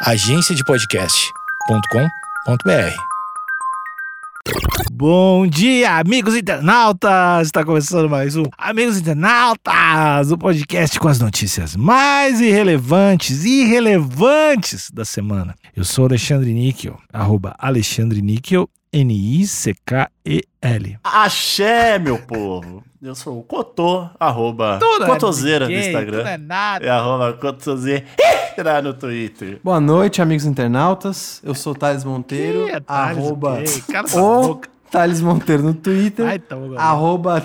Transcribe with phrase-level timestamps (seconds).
[0.00, 2.96] agenciadepodcast.com.br.
[4.92, 7.48] Bom dia, amigos internautas!
[7.48, 14.88] Está começando mais um Amigos Internautas, o podcast com as notícias mais irrelevantes e irrelevantes
[14.90, 15.56] da semana.
[15.76, 20.98] Eu sou Alexandre Níquel, arroba Alexandre Níquel, N-I-C-K-E-L.
[21.04, 22.82] Axé, meu povo.
[23.00, 26.18] Eu sou o Cotô, arroba Tudo é Cotoseira no ninguém, Instagram.
[26.18, 26.84] tudo é nada.
[26.84, 28.04] É arroba Cotoseira
[28.82, 29.60] no Twitter.
[29.62, 31.40] Boa noite, amigos internautas.
[31.44, 33.62] Eu sou o Thales Monteiro, Ih, é Thales, arroba.
[33.92, 34.60] Cala essa o.
[34.90, 36.80] Thales Monteiro no Twitter, então, agora.
[36.80, 37.40] arroba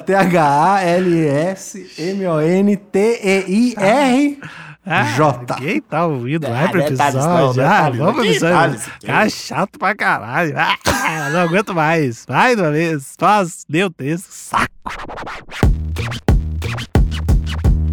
[3.04, 4.40] T-H-A-L-S-M-O-N-T-E-I-R.
[4.86, 5.56] Ah, J.
[5.56, 6.46] Quem tá ouvindo?
[6.48, 7.70] Vai Ah, pro é episódio não, é já.
[7.70, 8.56] Thales, Vamos pro episódio.
[8.58, 10.54] Thales, Cara chato pra caralho.
[11.06, 12.26] Ah, não aguento mais.
[12.26, 13.14] Vai de uma vez.
[13.20, 14.28] Faz, deu texto.
[14.32, 14.70] Saco.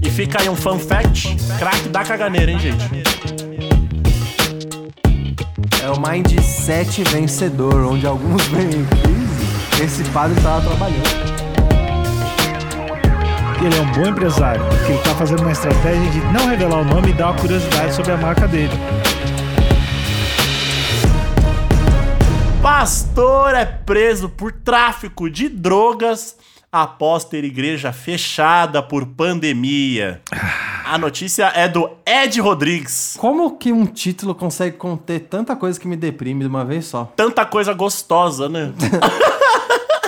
[0.01, 2.85] E fica aí um fun fact: craque da caganeira, hein, gente?
[5.83, 9.30] É o Mindset Vencedor, onde alguns vêm em crise.
[9.83, 11.09] Esse padre tava trabalhando.
[13.65, 16.85] Ele é um bom empresário, porque ele tá fazendo uma estratégia de não revelar o
[16.85, 18.73] nome e dar uma curiosidade sobre a marca dele.
[22.63, 26.37] Pastor é preso por tráfico de drogas
[26.71, 30.21] após ter igreja fechada por pandemia.
[30.85, 33.17] A notícia é do Ed Rodrigues.
[33.19, 37.11] Como que um título consegue conter tanta coisa que me deprime de uma vez só?
[37.17, 38.75] Tanta coisa gostosa, né?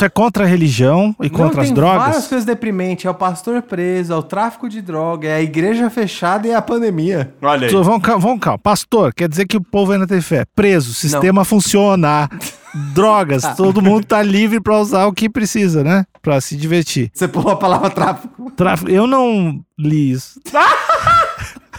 [0.05, 2.03] É contra a religião e contra Não, as tem drogas?
[2.03, 3.05] várias coisas deprimentes.
[3.05, 6.55] É o pastor preso, é o tráfico de droga, é a igreja fechada e é
[6.57, 7.33] a pandemia.
[7.41, 7.73] Olha aí.
[7.73, 8.59] Vamos, cá- vamos cá.
[8.59, 10.45] Pastor, quer dizer que o povo ainda tem fé.
[10.57, 12.29] Preso, sistema funciona.
[12.95, 16.07] Drogas, todo mundo tá livre pra usar o que precisa, né?
[16.23, 17.11] Pra se divertir.
[17.13, 18.51] Você pulou a palavra tráfico.
[18.53, 20.41] Tráfico, eu não li isso.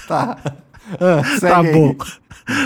[0.07, 0.37] Tá.
[0.99, 1.95] Ah, Tá bom.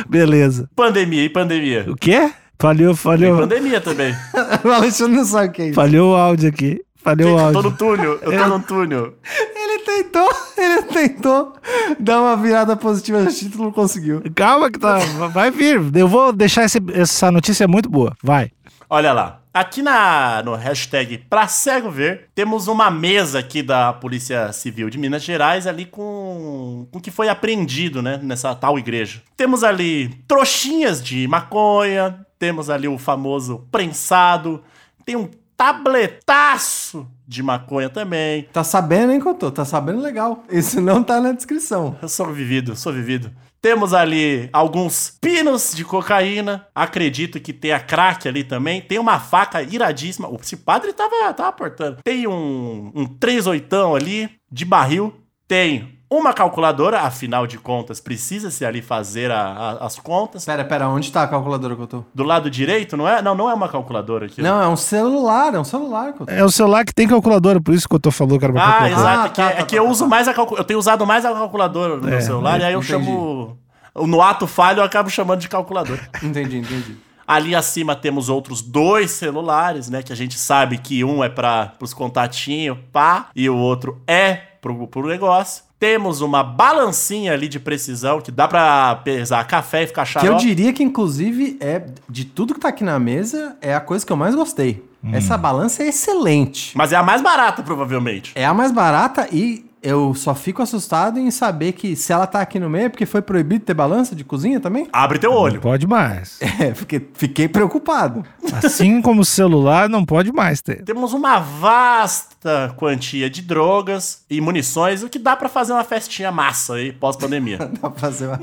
[0.10, 0.68] Beleza.
[0.76, 1.86] Pandemia e pandemia.
[1.88, 2.32] O quê?
[2.60, 3.38] Falhou, Tem falhou.
[3.40, 4.16] pandemia também.
[4.64, 5.76] O Alexandre não sabe o que é isso.
[5.76, 6.82] Falhou o áudio aqui.
[6.96, 7.64] Falhou o Eu tô áudio.
[7.64, 9.14] no túnel, eu tô no túnel.
[9.56, 11.54] Ele tentou, ele tentou
[12.00, 14.22] dar uma virada positiva no título, não conseguiu.
[14.36, 14.98] Calma que tá.
[15.32, 15.80] Vai vir.
[15.96, 18.14] Eu vou deixar esse- essa notícia muito boa.
[18.22, 18.52] Vai.
[18.90, 19.40] Olha lá.
[19.58, 25.00] Aqui na, no hashtag Pra Cego Ver, temos uma mesa aqui da Polícia Civil de
[25.00, 29.24] Minas Gerais ali com com o que foi apreendido, né, nessa tal igreja.
[29.36, 34.62] Temos ali trouxinhas de maconha, temos ali o famoso prensado,
[35.04, 38.44] tem um tabletaço de maconha também.
[38.54, 39.50] Tá sabendo, hein, Cotô?
[39.50, 40.44] Tá sabendo legal.
[40.52, 41.98] Isso não tá na descrição.
[42.00, 43.32] Eu sou vivido, sou vivido.
[43.62, 46.68] Temos ali alguns pinos de cocaína.
[46.74, 48.82] Acredito que tem a crack ali também.
[48.82, 50.30] Tem uma faca iradíssima.
[50.42, 51.98] Esse padre tava, tava aportando.
[52.04, 55.14] Tem um, um 38 ali de barril.
[55.48, 60.46] Tem uma calculadora, afinal de contas, precisa-se ali fazer a- a- as contas.
[60.46, 62.04] Pera, pera, onde tá a calculadora, Cotô?
[62.16, 63.22] Do lado direito, não é?
[63.22, 64.42] Não, não é uma calculadora aqui.
[64.42, 66.32] Não, é um celular, é um celular, Cotô.
[66.32, 68.62] É o celular que tem calculadora, por isso que eu tô falando que era uma
[68.64, 69.02] Ah, calculadora.
[69.02, 69.20] exato.
[69.22, 70.10] Ah, é que, tá, é tá, que tá, eu tá, uso tá.
[70.10, 70.62] mais a calculadora.
[70.62, 73.06] Eu tenho usado mais a calculadora no É, meu celular, e aí eu entendi.
[73.06, 73.58] chamo.
[73.96, 76.00] No ato falho, eu acabo chamando de calculadora.
[76.24, 76.96] Entendi, entendi.
[77.28, 80.02] Ali acima temos outros dois celulares, né?
[80.02, 84.34] Que a gente sabe que um é para os contatinhos, pá, e o outro é
[84.62, 85.64] pro, pro negócio.
[85.80, 90.36] Temos uma balancinha ali de precisão que dá pra pesar café e ficar Que eu
[90.36, 94.12] diria que, inclusive, é de tudo que tá aqui na mesa, é a coisa que
[94.12, 94.84] eu mais gostei.
[95.14, 96.76] Essa balança é excelente.
[96.76, 98.32] Mas é a mais barata, provavelmente.
[98.36, 102.42] É a mais barata e eu só fico assustado em saber que se ela tá
[102.42, 104.86] aqui no meio é porque foi proibido ter balança de cozinha também?
[104.92, 105.62] Abre teu Não olho.
[105.62, 106.40] pode mais.
[106.60, 108.26] É, fiquei, fiquei preocupado.
[108.52, 110.84] Assim como o celular, não pode mais ter.
[110.84, 116.32] Temos uma vasta quantia de drogas e munições, o que dá pra fazer uma festinha
[116.32, 117.60] massa aí, pós-pandemia.
[117.80, 118.40] Dá pra fazer uma...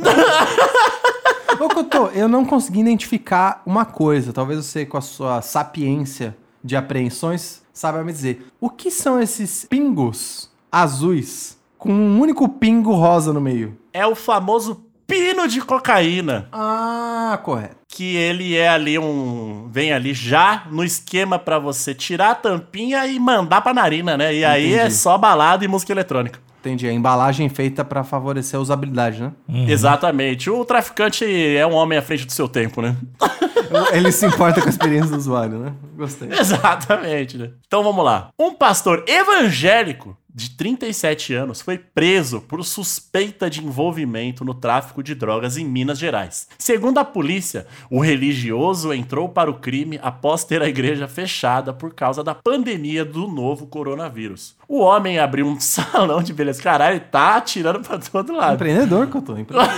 [1.61, 4.33] Ô, Cotô, eu não consegui identificar uma coisa.
[4.33, 8.47] Talvez você, com a sua sapiência de apreensões, saiba me dizer.
[8.61, 13.77] O que são esses pingos azuis com um único pingo rosa no meio?
[13.93, 16.49] é o famoso pino de cocaína.
[16.53, 17.77] Ah, correto.
[17.89, 19.69] que ele é ali um.
[19.71, 24.35] Vem ali já no esquema pra você tirar a tampinha e mandar pra narina, né?
[24.35, 24.95] E aí é Entendi.
[24.95, 26.41] só balada e música eletrônica.
[26.61, 26.89] Entendi.
[26.89, 29.33] A embalagem feita pra favorecer a usabilidade, né?
[29.69, 30.49] Exatamente.
[30.51, 32.97] O traficante é um homem à frente do seu tempo, né?
[33.93, 35.73] Ele se importa com a experiência do usuário, né?
[35.97, 36.31] Gostei.
[36.37, 37.51] Exatamente, né?
[37.67, 38.31] Então vamos lá.
[38.39, 45.15] Um pastor evangélico de 37 anos foi preso por suspeita de envolvimento no tráfico de
[45.15, 46.49] drogas em Minas Gerais.
[46.59, 51.95] Segundo a polícia, o religioso entrou para o crime após ter a igreja fechada por
[51.95, 54.57] causa da pandemia do novo coronavírus.
[54.67, 56.61] O homem abriu um salão de beleza.
[56.61, 58.55] Caralho, ele tá atirando pra todo lado.
[58.55, 59.39] Empreendedor tô.
[59.39, 59.71] Empreendedor.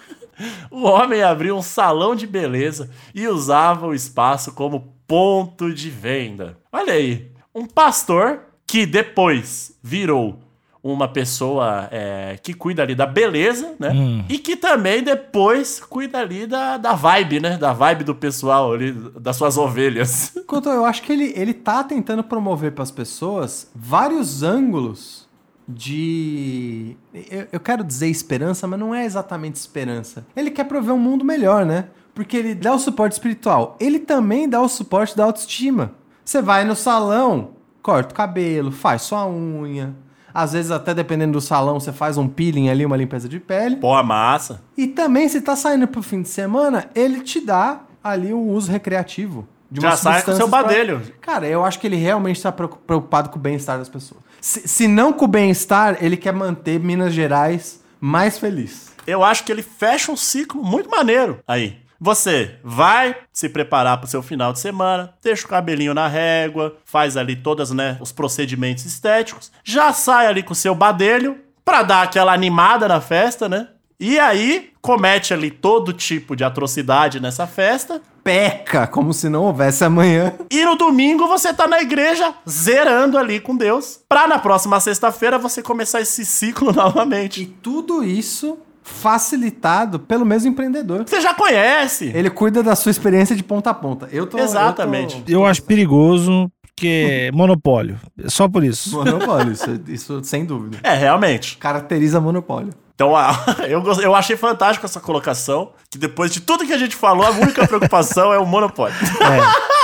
[0.70, 6.56] o homem abriu um salão de beleza e usava o espaço como ponto de venda.
[6.72, 10.38] Olha aí, um pastor que depois virou
[10.80, 13.90] uma pessoa é, que cuida ali da beleza, né?
[14.28, 17.58] E que também depois cuida ali da, da vibe, né?
[17.58, 20.32] Da vibe do pessoal ali, das suas ovelhas.
[20.46, 25.28] Couto, eu acho que ele, ele tá tentando promover para as pessoas vários ângulos
[25.68, 26.96] de.
[27.12, 30.24] Eu, eu quero dizer esperança, mas não é exatamente esperança.
[30.36, 31.86] Ele quer prover um mundo melhor, né?
[32.14, 33.76] Porque ele dá o suporte espiritual.
[33.80, 35.96] Ele também dá o suporte da autoestima.
[36.24, 39.94] Você vai no salão, corta o cabelo, faz sua unha.
[40.32, 43.76] Às vezes, até dependendo do salão, você faz um peeling ali, uma limpeza de pele.
[43.76, 44.62] Pô, a massa.
[44.76, 48.70] E também, se tá saindo pro fim de semana, ele te dá ali um uso
[48.70, 49.46] recreativo.
[49.68, 51.02] De Já sai com seu substâncias pra- badelho.
[51.20, 54.20] Cara, eu acho que ele realmente está preocupado com o bem-estar das pessoas.
[54.40, 58.90] Se, se não com o bem-estar, ele quer manter Minas Gerais mais feliz.
[59.06, 61.76] Eu acho que ele fecha um ciclo muito maneiro aí.
[62.00, 66.76] Você vai se preparar para o seu final de semana, deixa o cabelinho na régua,
[66.84, 71.82] faz ali todos né, os procedimentos estéticos, já sai ali com o seu badelho para
[71.82, 73.68] dar aquela animada na festa, né?
[74.00, 78.00] E aí comete ali todo tipo de atrocidade nessa festa.
[78.24, 80.32] Peca, como se não houvesse amanhã.
[80.50, 85.38] E no domingo você tá na igreja zerando ali com Deus, pra na próxima sexta-feira
[85.38, 87.44] você começar esse ciclo E novamente.
[87.62, 88.58] tudo isso
[88.90, 91.04] facilitado pelo mesmo empreendedor.
[91.06, 92.10] Você já conhece.
[92.14, 94.08] Ele cuida da sua experiência de ponta a ponta.
[94.12, 94.38] Eu tô.
[94.38, 95.16] Exatamente.
[95.16, 95.32] Eu tô...
[95.32, 97.98] Eu acho perigoso, porque é monopólio.
[98.26, 98.96] Só por isso.
[98.96, 100.78] Monopólio, isso, isso sem dúvida.
[100.82, 101.56] É, realmente.
[101.56, 102.72] Caracteriza monopólio.
[102.94, 103.12] Então,
[103.66, 107.30] eu, eu achei fantástico essa colocação, que depois de tudo que a gente falou, a
[107.30, 108.94] única preocupação é o monopólio.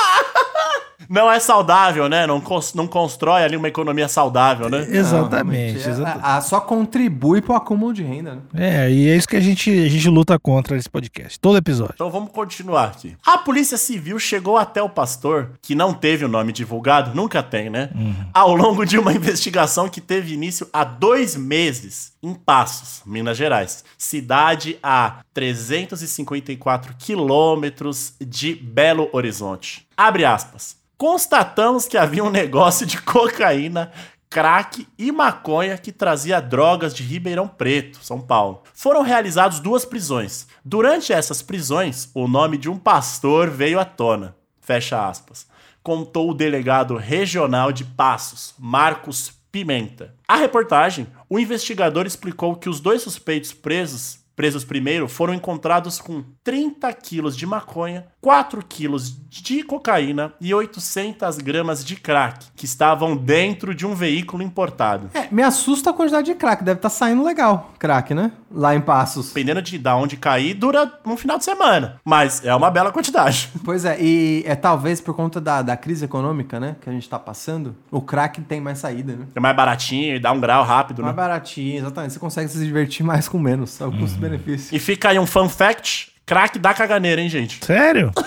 [1.09, 2.27] Não é saudável, né?
[2.27, 4.87] Não, cons- não constrói ali uma economia saudável, né?
[4.91, 5.75] Exatamente.
[5.85, 6.25] Não, exatamente.
[6.25, 8.87] a- a- só contribui pro acúmulo de renda, né?
[8.87, 11.39] É, e é isso que a gente, a gente luta contra nesse podcast.
[11.41, 11.95] Todo episódio.
[11.95, 13.17] Então vamos continuar aqui.
[13.25, 17.71] A Polícia Civil chegou até o pastor, que não teve o nome divulgado, nunca tem,
[17.71, 17.91] né?
[18.33, 23.85] Ao longo de uma investigação que teve início há dois meses em Passos, Minas Gerais.
[23.97, 29.87] Cidade a 354 quilômetros de Belo Horizonte.
[29.97, 30.77] Abre aspas.
[30.99, 33.93] Constatamos que havia um negócio de cocaína
[34.31, 38.63] crack e maconha que trazia drogas de Ribeirão Preto, São Paulo.
[38.75, 40.47] Foram realizadas duas prisões.
[40.65, 44.35] Durante essas prisões, o nome de um pastor veio à tona.
[44.61, 45.47] Fecha aspas.
[45.83, 50.15] Contou o delegado regional de Passos, Marcos Pimenta.
[50.27, 56.23] A reportagem, o investigador explicou que os dois suspeitos presos presos primeiro, foram encontrados com
[56.45, 63.17] 30 quilos de maconha, 4 quilos de cocaína e 800 gramas de crack, que estavam
[63.17, 65.11] dentro de um veículo importado.
[65.15, 66.63] É, me assusta a quantidade de crack.
[66.63, 68.33] Deve estar saindo legal, crack, né?
[68.51, 69.29] Lá em Passos.
[69.29, 72.01] Dependendo de da onde cair, dura um final de semana.
[72.05, 73.51] Mas é uma bela quantidade.
[73.67, 76.77] Pois é, e é talvez por conta da, da crise econômica, né?
[76.81, 79.27] Que a gente tá passando, o crack tem mais saída, né?
[79.35, 81.17] É mais baratinho e dá um grau rápido, Mais né?
[81.17, 82.13] baratinho, exatamente.
[82.13, 83.81] Você consegue se divertir mais com menos.
[83.81, 83.91] É o
[84.29, 84.77] custo-benefício.
[84.77, 87.65] E fica aí um fun fact: crack dá caganeira, hein, gente?
[87.65, 88.13] Sério?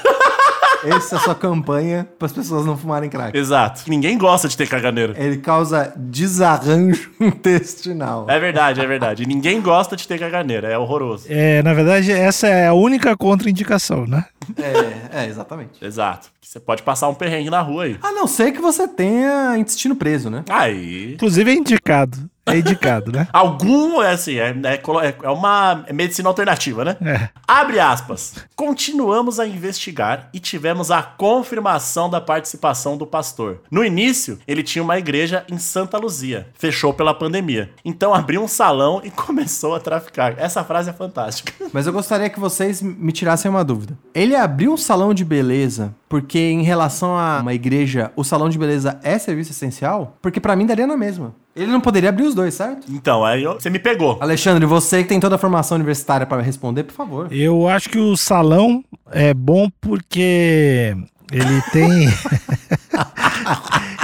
[0.81, 3.37] Essa é a sua campanha para as pessoas não fumarem crack.
[3.37, 3.83] Exato.
[3.87, 5.13] Ninguém gosta de ter caganeira.
[5.17, 8.25] Ele causa desarranjo intestinal.
[8.29, 9.23] É verdade, é verdade.
[9.23, 10.69] E ninguém gosta de ter caganeira.
[10.69, 11.25] É horroroso.
[11.27, 14.23] É, na verdade, essa é a única contraindicação, né?
[14.57, 15.83] É, é, exatamente.
[15.83, 16.29] Exato.
[16.41, 17.97] Você pode passar um perrengue na rua aí.
[18.01, 20.43] A não ser que você tenha intestino preso, né?
[20.49, 21.13] Aí.
[21.15, 22.17] Inclusive é indicado.
[22.45, 23.27] É indicado, né?
[23.33, 26.97] Algum, é assim, é, é colo- é- é uma medicina alternativa, né?
[27.01, 27.29] É.
[27.47, 28.35] Abre aspas.
[28.55, 33.61] Continuamos a investigar e tivemos a confirmação da participação do pastor.
[33.71, 36.47] No início, ele tinha uma igreja em Santa Luzia.
[36.55, 37.71] Fechou pela pandemia.
[37.85, 40.35] Então abriu um salão e começou a traficar.
[40.37, 41.53] Essa frase é fantástica.
[41.73, 43.97] Mas eu gostaria que vocês me tirassem uma dúvida.
[44.13, 48.57] Ele abriu um salão de beleza porque, em relação a uma igreja, o salão de
[48.57, 50.17] beleza é serviço essencial?
[50.21, 51.35] Porque pra mim daria na mesma.
[51.55, 52.85] Ele não poderia abrir os dois, certo?
[52.89, 54.17] Então, aí eu- você me pegou.
[54.21, 57.27] Alexandre, você que tem toda a formação universitária para responder, por favor.
[57.33, 60.95] Eu acho que o salão é bom porque
[61.31, 61.89] ele tem.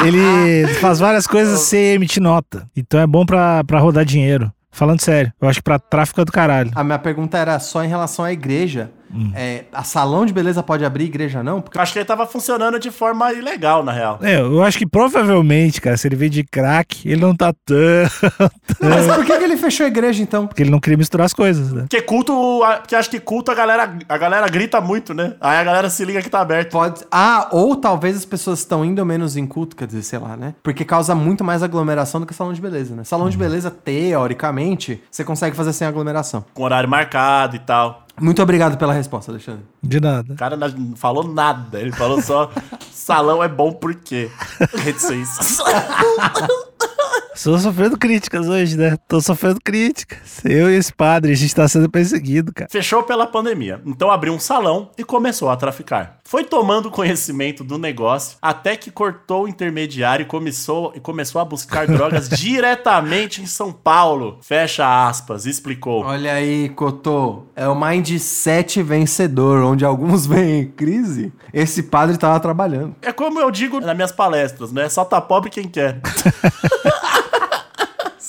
[0.06, 2.68] ele faz várias coisas sem emitir nota.
[2.76, 4.52] Então é bom pra, pra rodar dinheiro.
[4.72, 6.70] Falando sério, eu acho que pra tráfico é do caralho.
[6.76, 8.92] A minha pergunta era só em relação à igreja.
[9.36, 11.62] É, a salão de beleza pode abrir, igreja não?
[11.62, 14.20] Porque Eu acho que ele tava funcionando de forma ilegal, na real.
[14.22, 17.76] É, eu acho que provavelmente, cara, se ele veio de crack, ele não tá tão.
[18.82, 20.48] Mas por que, que ele fechou a igreja então?
[20.48, 21.82] Porque ele não queria misturar as coisas, né?
[21.82, 25.36] Porque culto, a- porque acho que culto a galera, a galera grita muito, né?
[25.40, 26.72] Aí a galera se liga que tá aberto.
[26.72, 27.02] Pode.
[27.12, 30.54] Ah, ou talvez as pessoas estão indo menos em culto, quer dizer, sei lá, né?
[30.64, 33.04] Porque causa muito mais aglomeração do que salão de beleza, né?
[33.04, 36.44] Salão de beleza, teoricamente, você consegue fazer sem aglomeração.
[36.54, 38.05] Com horário marcado e tal.
[38.20, 39.66] Muito obrigado pela resposta, Alexandre.
[39.84, 40.34] De nada.
[40.34, 41.80] O cara não falou nada.
[41.80, 42.50] Ele falou só:
[42.92, 44.30] salão é bom por quê?
[44.74, 45.60] Reticências.
[47.36, 48.96] Estou sofrendo críticas hoje, né?
[49.10, 50.40] Tô sofrendo críticas.
[50.46, 52.70] Eu e esse padre, a gente tá sendo perseguido, cara.
[52.72, 53.82] Fechou pela pandemia.
[53.86, 56.20] Então abriu um salão e começou a traficar.
[56.24, 61.46] Foi tomando conhecimento do negócio até que cortou o intermediário e começou, e começou a
[61.46, 64.40] buscar drogas diretamente em São Paulo.
[64.42, 66.06] Fecha aspas, explicou.
[66.06, 67.44] Olha aí, Cotô.
[67.54, 71.34] É o mindset vencedor, onde alguns veem em crise.
[71.54, 72.96] Esse padre tava trabalhando.
[73.02, 74.88] É como eu digo nas minhas palestras, né?
[74.88, 76.00] Só tá pobre quem quer.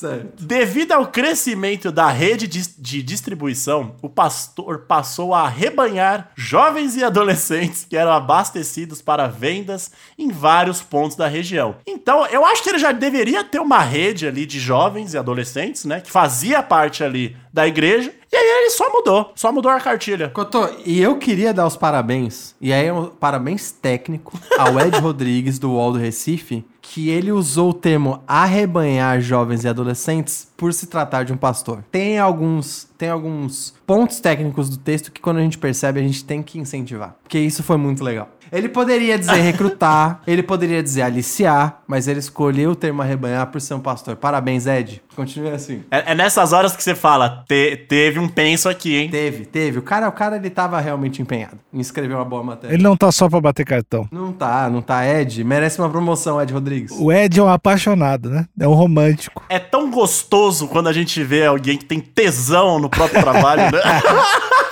[0.09, 0.45] Certo.
[0.45, 7.87] Devido ao crescimento da rede de, distribuição, o pastor passou a rebanhar jovens e adolescentes
[7.89, 11.77] que eram abastecidos para vendas em vários pontos da região.
[11.87, 15.85] Então, eu acho que ele já deveria ter uma rede ali de jovens e adolescentes,
[15.85, 18.13] né, que fazia parte ali da igreja.
[18.37, 20.28] E aí ele só mudou, só mudou a cartilha.
[20.28, 24.99] Cotô, e eu queria dar os parabéns, e aí é um parabéns técnico ao Ed
[24.99, 30.73] Rodrigues do UOL do Recife, que ele usou o termo arrebanhar jovens e adolescentes por
[30.75, 31.83] se tratar de um pastor.
[31.90, 36.23] Tem alguns, tem alguns pontos técnicos do texto que quando a gente percebe a gente
[36.23, 38.28] tem que incentivar, porque isso foi muito legal.
[38.53, 43.61] Ele poderia dizer recrutar, ele poderia dizer aliciar, mas ele escolheu o termo arrebanhar por
[43.61, 44.17] ser um pastor.
[44.17, 45.03] Parabéns, Ed.
[45.15, 45.83] Continue assim.
[45.91, 49.09] É, é nessas horas que você fala, "Te- teve um penso aqui, hein?
[49.11, 49.79] Teve, teve.
[49.79, 52.75] O cara, o cara ele tava realmente empenhado em escrever uma boa matéria.
[52.75, 54.07] Ele não tá só pra bater cartão.
[54.12, 55.07] Não tá, não tá.
[55.07, 56.93] Ed, merece uma promoção, Ed Rodrigues.
[56.99, 58.47] O Ed é um apaixonado, né?
[58.61, 59.43] É um romântico.
[59.49, 63.81] É tão gostoso quando a gente vê alguém que tem tesão no próprio trabalho, né?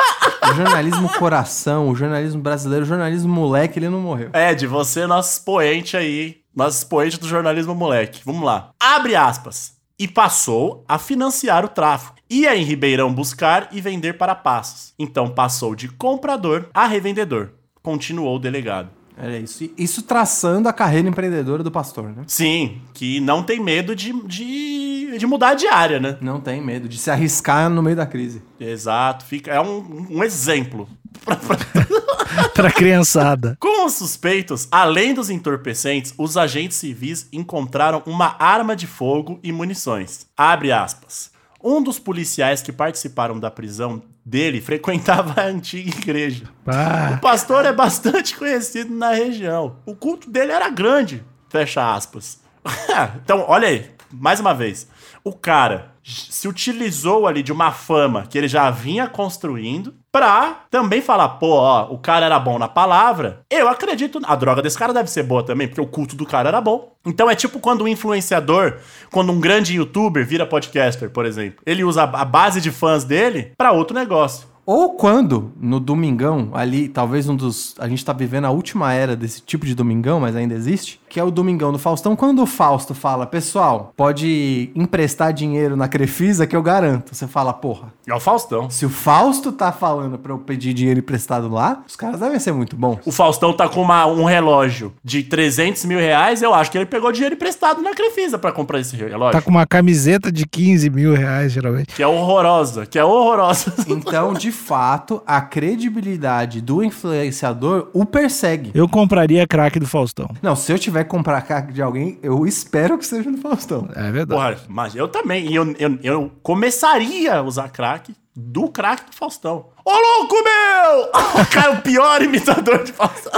[0.51, 4.31] O jornalismo coração, o jornalismo brasileiro, o jornalismo moleque, ele não morreu.
[4.35, 8.21] Ed, você é nosso expoente aí, nosso expoente do jornalismo moleque.
[8.25, 8.71] Vamos lá.
[8.79, 9.75] Abre aspas.
[9.99, 12.17] E passou a financiar o tráfico.
[12.29, 14.93] Ia em Ribeirão buscar e vender para Passos.
[14.99, 17.51] Então passou de comprador a revendedor.
[17.83, 18.91] Continuou o delegado.
[19.17, 19.71] Era isso.
[19.79, 22.25] Isso traçando a carreira empreendedora do pastor, né?
[22.27, 26.17] Sim, que não tem medo de, de, de mudar de área, né?
[26.21, 28.43] Não tem medo de se arriscar no meio da crise.
[28.59, 29.25] Exato.
[29.25, 30.89] Fica, é um, um exemplo.
[32.55, 33.57] Pra criançada.
[33.61, 39.53] Com os suspeitos, além dos entorpecentes, os agentes civis encontraram uma arma de fogo e
[39.53, 40.27] munições.
[40.37, 41.31] Abre aspas.
[41.63, 46.45] Um dos policiais que participaram da prisão dele frequentava a antiga igreja.
[46.67, 49.77] O Ah, pastor é bastante conhecido na região.
[49.87, 51.25] O culto dele era grande.
[51.49, 52.39] Fecha aspas.
[53.23, 54.89] então, olha aí, mais uma vez.
[55.25, 61.01] O cara se utilizou ali de uma fama que ele já vinha construindo pra também
[61.01, 63.41] falar, pô, ó, o cara era bom na palavra.
[63.51, 66.51] Eu acredito, a droga desse cara deve ser boa também, porque o culto do cara
[66.51, 66.93] era bom.
[67.07, 68.77] Então é tipo quando um influenciador,
[69.11, 73.53] quando um grande youtuber vira podcaster, por exemplo, ele usa a base de fãs dele
[73.57, 74.47] pra outro negócio.
[74.67, 77.75] Ou quando, no domingão, ali, talvez um dos.
[77.79, 80.99] A gente tá vivendo a última era desse tipo de domingão, mas ainda existe.
[81.15, 82.17] Que é o domingão do Faustão.
[82.17, 87.15] Quando o Fausto fala, pessoal, pode emprestar dinheiro na Crefisa que eu garanto.
[87.15, 88.69] Você fala, porra, É o Faustão.
[88.69, 92.51] se o Fausto tá falando pra eu pedir dinheiro emprestado lá, os caras devem ser
[92.51, 92.99] muito bons.
[93.07, 96.85] O Faustão tá com uma- um relógio de 300 mil reais, eu acho que ele
[96.87, 99.35] pegou dinheiro emprestado na Crefisa pra comprar esse relógio.
[99.39, 101.95] tá com uma camiseta de 15 mil reais, geralmente.
[101.95, 103.73] Que é horrorosa, que é horrorosa.
[103.87, 108.73] Então, de fato, a credibilidade do influenciador o persegue.
[108.75, 110.29] Eu compraria crack do Faustão.
[110.43, 113.89] Não, se eu tiver que comprar crack de alguém, eu espero que seja do Faustão.
[113.95, 114.29] É verdade.
[114.29, 115.47] Porra, mas eu também.
[115.51, 119.67] E eu, eu, eu começaria a usar crack do crack do Faustão.
[119.85, 121.45] Ô, louco, meu!
[121.53, 123.33] Cara, o pior imitador de Faustão.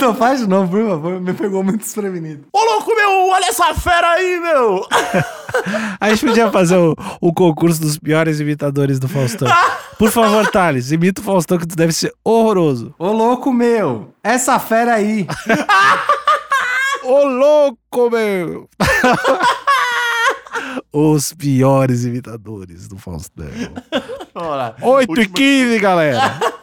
[0.00, 1.20] Não, faz de novo, por favor.
[1.20, 2.46] Me pegou muito desprevenido.
[2.52, 3.28] Ô, louco, meu!
[3.28, 4.84] Olha essa fera aí, meu!
[6.00, 9.48] A gente podia fazer o, o concurso dos piores imitadores do Faustão.
[9.98, 12.94] Por favor, Thales, imita o Faustão que tu deve ser horroroso.
[12.98, 14.12] Ô, louco meu!
[14.24, 15.28] Essa fera aí!
[17.10, 18.68] Ô louco, meu!
[20.92, 23.46] Os piores imitadores do Faustão.
[24.32, 24.76] Vamos lá.
[24.80, 26.20] 8 e Último- 15, galera.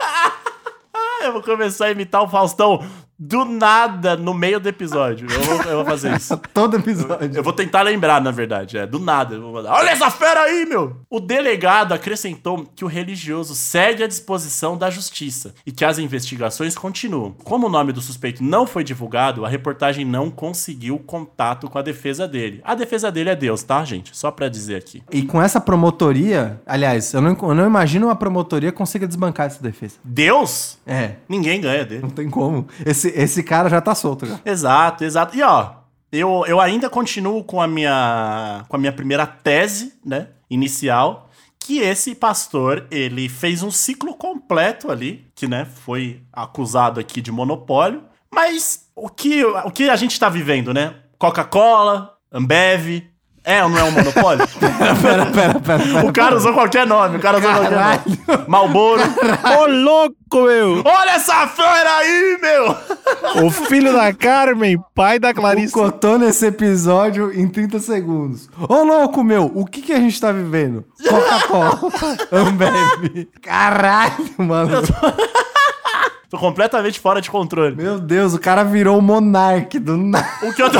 [1.19, 2.81] Ah, eu vou começar a imitar o Faustão
[3.19, 5.27] do nada no meio do episódio.
[5.31, 6.37] Eu vou, eu vou fazer isso.
[6.53, 7.31] Todo episódio.
[7.33, 8.77] Eu vou tentar lembrar, na verdade.
[8.77, 9.35] É, do nada.
[9.35, 9.73] Eu vou mandar.
[9.73, 10.97] Olha essa fera aí, meu!
[11.09, 16.75] O delegado acrescentou que o religioso segue à disposição da justiça e que as investigações
[16.75, 17.31] continuam.
[17.43, 21.81] Como o nome do suspeito não foi divulgado, a reportagem não conseguiu contato com a
[21.81, 22.61] defesa dele.
[22.63, 24.15] A defesa dele é Deus, tá, gente?
[24.15, 25.01] Só pra dizer aqui.
[25.11, 29.61] E com essa promotoria, aliás, eu não, eu não imagino uma promotoria consiga desbancar essa
[29.61, 29.95] defesa.
[30.03, 30.77] Deus?
[30.85, 32.01] É, Ninguém ganha dele.
[32.01, 32.67] não tem como.
[32.85, 34.39] Esse, esse cara já tá solto já.
[34.45, 35.35] Exato, exato.
[35.35, 35.71] E ó,
[36.11, 41.79] eu, eu ainda continuo com a minha com a minha primeira tese, né, inicial, que
[41.79, 48.03] esse pastor, ele fez um ciclo completo ali, que, né, foi acusado aqui de monopólio.
[48.33, 50.95] Mas o que, o que a gente tá vivendo, né?
[51.17, 53.03] Coca-Cola, Ambev,
[53.47, 54.45] é ou não é um monopólio?
[55.01, 56.05] Pera, pera, pera.
[56.05, 58.45] o cara usou qualquer nome, o cara usou qualquer nome.
[58.47, 59.01] Malboro.
[59.01, 60.83] Ô, louco, meu!
[60.85, 63.45] Olha essa fera aí, meu!
[63.45, 65.71] O filho da Carmen, pai da Clarice.
[65.73, 68.49] Cotô nesse episódio em 30 segundos.
[68.67, 70.83] Ô, louco, meu, o que que a gente tá vivendo?
[71.07, 71.79] Coca-Cola,
[72.31, 73.29] Ambev.
[73.41, 74.81] Caralho, mano.
[76.29, 77.77] Tô completamente fora de controle.
[77.77, 80.27] Meu Deus, o cara virou o monarque do nada.
[80.43, 80.79] O que eu tô.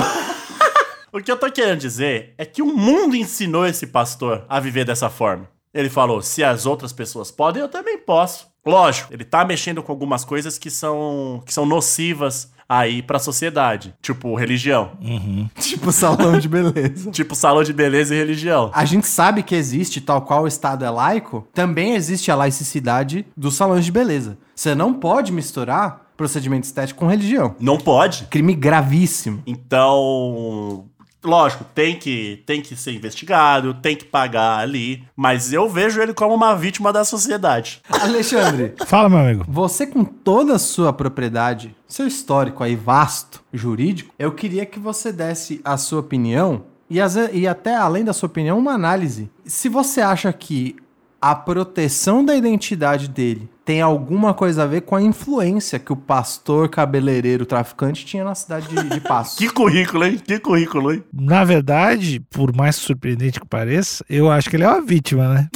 [1.12, 4.86] O que eu tô querendo dizer é que o mundo ensinou esse pastor a viver
[4.86, 5.50] dessa forma.
[5.74, 8.48] Ele falou: se as outras pessoas podem, eu também posso.
[8.66, 13.94] Lógico, ele tá mexendo com algumas coisas que são, que são nocivas aí pra sociedade.
[14.02, 14.92] Tipo, religião.
[15.58, 17.12] Tipo salão de beleza.
[17.12, 18.70] Tipo, salão de beleza e religião.
[18.74, 23.26] A gente sabe que existe, tal qual o Estado é laico, também existe a laicidade
[23.36, 24.38] dos salões de beleza.
[24.54, 27.56] Você não pode misturar procedimento estético com religião.
[27.60, 28.26] Não pode.
[28.26, 29.44] Crime gravíssimo.
[29.46, 30.90] Então,
[31.28, 36.14] lógico, tem que, tem que ser investigado, tem que pagar ali, mas eu vejo ele
[36.14, 37.82] como uma vítima da sociedade.
[37.90, 39.46] Alexandre, Fala, meu amigo.
[39.48, 45.12] você com toda a sua propriedade, seu histórico aí vasto, jurídico, eu queria que você
[45.12, 49.30] desse a sua opinião e, ve- e até além da sua opinião, uma análise.
[49.46, 50.76] Se você acha que
[51.22, 55.96] a proteção da identidade dele tem alguma coisa a ver com a influência que o
[55.98, 59.36] pastor cabeleireiro traficante tinha na cidade de, de Passos.
[59.38, 60.22] Que currículo, hein?
[60.26, 61.04] Que currículo, hein?
[61.12, 65.50] Na verdade, por mais surpreendente que pareça, eu acho que ele é uma vítima, né?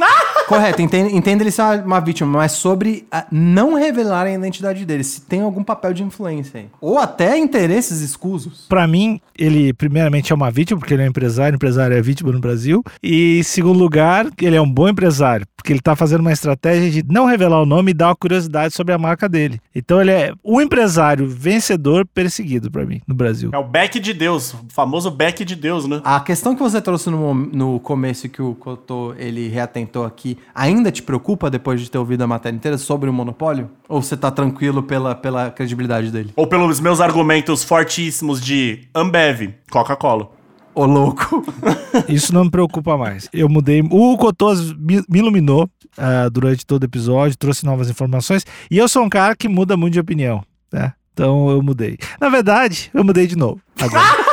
[0.51, 4.85] Correto, entenda, entenda ele ser uma, uma vítima, mas sobre a- não revelar a identidade
[4.85, 6.67] dele, se tem algum papel de influência aí.
[6.79, 8.65] Ou até interesses escusos.
[8.67, 12.31] Pra mim, ele primeiramente é uma vítima, porque ele é um empresário, empresário é vítima
[12.31, 12.83] no Brasil.
[13.01, 16.89] E em segundo lugar, ele é um bom empresário, porque ele tá fazendo uma estratégia
[17.03, 19.59] de não revelar o nome e dar uma curiosidade sobre a marca dele.
[19.75, 23.49] Então ele é o empresário vencedor perseguido pra mim no Brasil.
[23.53, 26.01] É o back de Deus, o famoso back de Deus, né?
[26.03, 30.91] A questão que você trouxe no, no começo que o Cotô, ele reatentou aqui, ainda
[30.91, 33.69] te preocupa depois de ter ouvido a matéria inteira sobre o monopólio?
[33.87, 36.31] Ou você tá tranquilo pela, pela credibilidade dele?
[36.35, 40.29] Ou pelos meus argumentos fortíssimos de Ambev, Coca-Cola.
[40.73, 41.43] Ô, louco.
[42.07, 43.27] Isso não me preocupa mais.
[43.33, 43.81] Eu mudei.
[43.89, 48.45] O Cotos me, me iluminou ah, durante todo o episódio, trouxe novas informações.
[48.69, 50.93] E eu sou um cara que muda muito de opinião, né?
[51.13, 51.97] Então eu mudei.
[52.19, 53.59] Na verdade, eu mudei de novo.
[53.79, 54.01] Agora.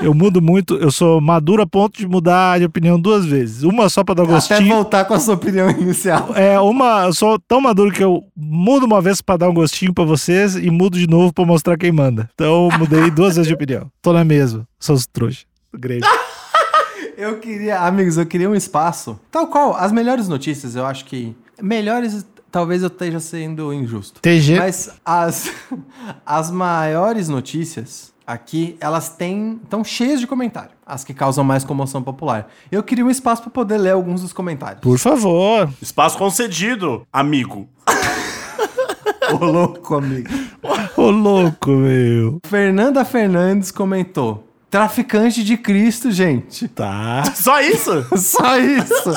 [0.00, 3.62] Eu mudo muito, eu sou maduro a ponto de mudar de opinião duas vezes.
[3.62, 4.68] Uma só pra dar Até gostinho.
[4.74, 6.30] voltar com a sua opinião inicial.
[6.34, 9.94] É, uma, eu sou tão maduro que eu mudo uma vez pra dar um gostinho
[9.94, 12.28] pra vocês e mudo de novo pra mostrar quem manda.
[12.34, 13.90] Então eu mudei duas vezes de opinião.
[14.02, 14.66] Tô na mesma.
[14.78, 15.44] Sou os trouxa.
[15.74, 16.06] Grande.
[17.16, 19.18] Eu queria, amigos, eu queria um espaço.
[19.30, 21.34] Tal qual, as melhores notícias, eu acho que.
[21.62, 24.20] Melhores, talvez eu esteja sendo injusto.
[24.20, 24.58] TG.
[24.58, 25.50] Mas as,
[26.26, 29.60] as maiores notícias aqui, elas têm.
[29.62, 30.70] estão cheias de comentário.
[30.84, 32.48] As que causam mais comoção popular.
[32.70, 34.80] Eu queria um espaço para poder ler alguns dos comentários.
[34.80, 35.68] Por favor.
[35.80, 37.68] Espaço concedido, amigo.
[39.32, 40.28] Ô, louco, amigo.
[40.96, 42.38] Ô, louco, meu.
[42.46, 44.46] Fernanda Fernandes comentou.
[44.70, 46.68] Traficante de Cristo, gente.
[46.68, 47.24] Tá.
[47.34, 48.06] Só isso?
[48.16, 49.12] Só isso.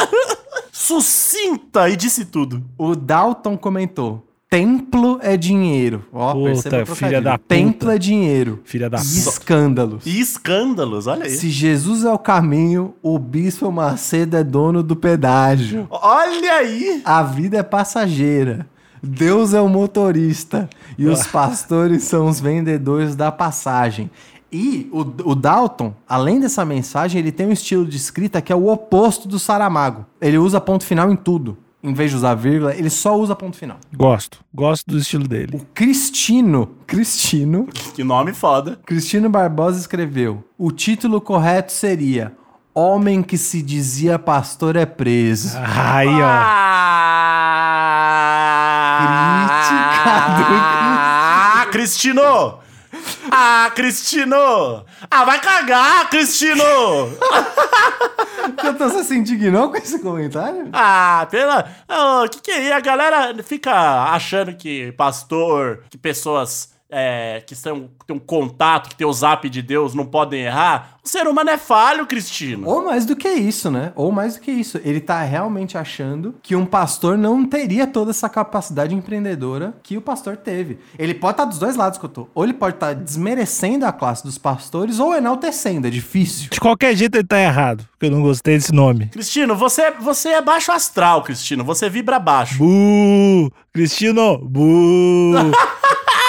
[0.72, 2.64] Sucinta e disse tudo.
[2.78, 4.29] O Dalton comentou.
[4.50, 6.04] Templo é dinheiro.
[6.12, 7.44] Ó, Puta, perceba o filha da puta.
[7.48, 8.60] Templo é dinheiro.
[8.64, 9.30] Filha da E puta.
[9.30, 10.06] escândalos.
[10.08, 11.30] E escândalos, olha aí.
[11.30, 15.86] Se Jesus é o caminho, o bispo Macedo é dono do pedágio.
[15.92, 17.00] Olha aí.
[17.06, 18.66] A vida é passageira.
[19.04, 20.68] Deus é o motorista.
[20.98, 24.10] E os pastores são os vendedores da passagem.
[24.52, 28.56] E o, o Dalton, além dessa mensagem, ele tem um estilo de escrita que é
[28.56, 30.08] o oposto do Saramago.
[30.20, 31.56] Ele usa ponto final em tudo.
[31.82, 33.78] Em vez de usar vírgula, ele só usa ponto final.
[33.96, 34.40] Gosto.
[34.54, 35.56] Gosto do estilo dele.
[35.56, 38.78] O Cristino, Cristino, Que nome foda.
[38.86, 42.34] Cristino Barbosa escreveu: o título correto seria
[42.74, 45.58] Homem que se dizia pastor é preso.
[45.58, 46.60] Aí, ó.
[51.62, 52.60] Ah, Cristino!
[53.32, 54.86] Ah, Cristino!
[55.10, 56.64] Ah, vai cagar, Cristino!
[58.52, 60.70] Então você se indignou com esse comentário?
[60.74, 61.70] Ah, pela.
[62.24, 62.74] O que que é?
[62.74, 63.72] A galera fica
[64.12, 69.48] achando que pastor, que pessoas é, que são, tem um contato, que tem o zap
[69.48, 70.98] de Deus, não podem errar.
[71.10, 72.68] Ser humano é falho, Cristino.
[72.70, 73.92] Ou mais do que isso, né?
[73.96, 74.80] Ou mais do que isso.
[74.86, 80.02] Ele tá realmente achando que um pastor não teria toda essa capacidade empreendedora que o
[80.02, 80.78] pastor teve.
[81.00, 82.28] Ele pode estar dos dois lados que eu tô.
[82.36, 85.88] Ou ele pode estar desmerecendo a classe dos pastores ou enaltecendo.
[85.88, 86.52] É difícil.
[86.52, 89.08] De qualquer jeito ele tá errado, porque eu não gostei desse nome.
[89.08, 91.64] Cristino, você, você é baixo astral, Cristino.
[91.64, 92.60] Você vibra baixo.
[92.60, 93.52] Bu!
[93.74, 94.38] Cristino!
[94.38, 95.32] Bu!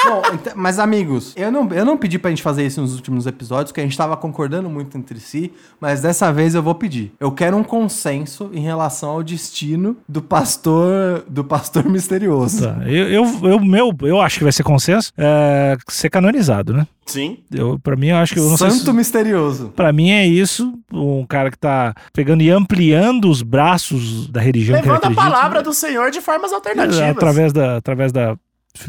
[0.03, 3.27] Bom, então- mas amigos, eu não, eu não pedi pra gente fazer isso nos últimos
[3.27, 7.13] episódios, porque a gente tava concordando muito entre si, mas dessa vez eu vou pedir.
[7.19, 12.67] Eu quero um consenso em relação ao destino do pastor, do pastor misterioso.
[12.67, 16.87] Tá, eu, eu, eu, meu, eu acho que vai ser consenso é, ser canonizado, né?
[17.07, 17.39] Sim.
[17.53, 19.73] Eu, pra mim, eu acho que eu não sei Santo se, misterioso.
[19.75, 24.77] Pra mim é isso, um cara que tá pegando e ampliando os braços da religião
[24.77, 27.01] Levando que a ele acredita, palavra do Senhor de formas alternativas.
[27.01, 28.37] através da através da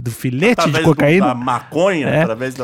[0.01, 2.21] do filete Através de do- cocaína, da maconha, É.
[2.21, 2.63] através, do,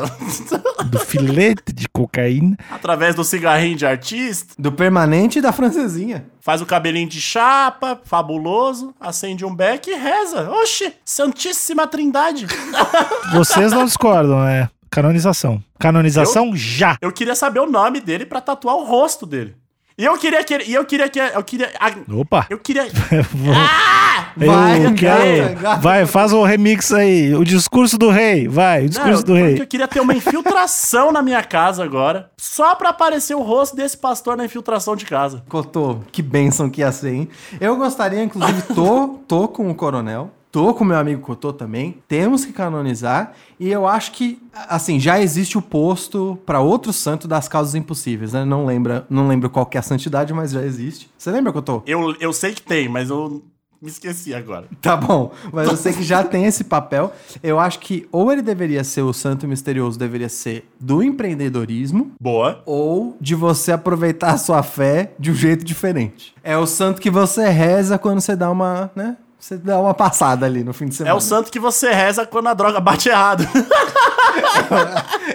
[0.86, 2.56] do filete de cocaína.
[2.70, 4.54] através do cigarrinho de artista.
[4.58, 6.24] Do permanente e da francesinha.
[6.40, 10.48] Faz o cabelinho de chapa, fabuloso, acende um beck e reza.
[10.50, 12.46] Oxi, Santíssima Trindade.
[13.34, 14.70] Vocês não discordam, né?
[14.90, 15.62] Canonização.
[15.78, 16.96] Canonização já.
[17.02, 19.54] Eu queria saber o nome dele pra tatuar o rosto dele.
[19.98, 22.46] E eu queria que e eu queria que eu queria a- Opa.
[22.48, 22.86] eu queria
[24.36, 25.48] Vai, eu quero.
[25.54, 25.80] gata, gata.
[25.80, 27.34] Vai, faz o remix aí.
[27.34, 28.46] O discurso do rei.
[28.46, 29.60] Vai, o discurso Não, do rei.
[29.60, 33.96] Eu queria ter uma infiltração na minha casa agora, só pra aparecer o rosto desse
[33.96, 35.42] pastor na infiltração de casa.
[35.48, 37.28] Cotô, que bênção que ia ser, hein?
[37.60, 42.44] Eu gostaria, inclusive, tô, tô com o coronel, tô com meu amigo Cotô também, temos
[42.44, 47.48] que canonizar, e eu acho que, assim, já existe o posto pra outro santo das
[47.48, 48.44] causas impossíveis, né?
[48.44, 51.10] Não, lembra, não lembro qual que é a santidade, mas já existe.
[51.16, 51.82] Você lembra, Cotô?
[51.86, 53.42] Eu, eu sei que tem, mas eu
[53.80, 54.66] me esqueci agora.
[54.80, 57.12] Tá bom, mas eu sei que já tem esse papel.
[57.42, 62.62] Eu acho que ou ele deveria ser o santo misterioso, deveria ser do empreendedorismo, Boa.
[62.64, 66.34] ou de você aproveitar a sua fé de um jeito diferente.
[66.42, 69.16] É o santo que você reza quando você dá uma, né?
[69.38, 71.14] Você dá uma passada ali no fim de É semana.
[71.16, 73.46] o santo que você reza quando a droga bate errado.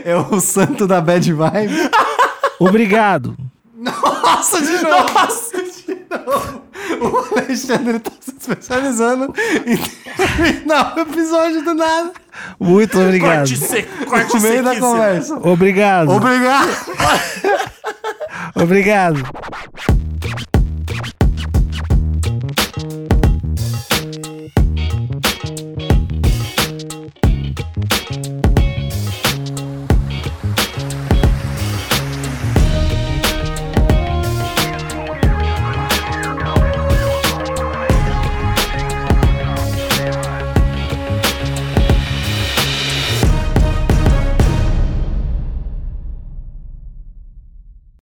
[0.05, 1.89] É o santo da bad vibe.
[2.59, 3.35] Obrigado.
[3.75, 5.13] Nossa, de novo!
[5.13, 5.63] Nossa!
[7.01, 9.33] O Alexandre tá se especializando
[9.65, 9.77] em
[10.15, 12.11] terminar o episódio do nada.
[12.59, 13.37] Muito obrigado.
[13.39, 15.35] Corte seco, corte No meio da conversa.
[15.41, 16.11] Obrigado.
[16.11, 16.69] Obrigado!
[18.55, 19.23] Obrigado.